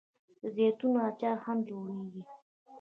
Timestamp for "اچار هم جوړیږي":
1.07-2.23